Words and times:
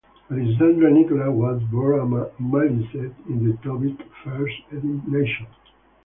Mary 0.29 0.55
Sandra 0.57 0.89
Nicholas 0.89 1.29
was 1.29 1.61
born 1.71 1.99
a 1.99 2.25
Maliseet 2.41 3.13
in 3.29 3.45
the 3.45 3.53
Tobique 3.57 4.01
First 4.23 4.57
Nation. 5.07 5.45